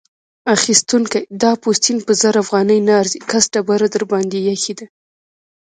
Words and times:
اخيستونکی: 0.55 1.19
دا 1.41 1.51
پوستین 1.61 1.97
په 2.05 2.11
زر 2.21 2.35
افغانۍ 2.43 2.79
نه 2.87 2.93
ارزي؛ 3.01 3.19
کس 3.29 3.43
ډبره 3.53 3.87
درباندې 3.95 4.39
اېښې 4.49 4.73
ده. 4.79 4.85